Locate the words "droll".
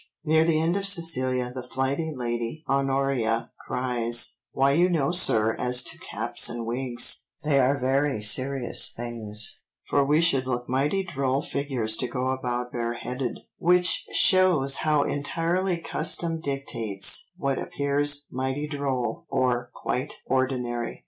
11.03-11.43, 18.67-19.27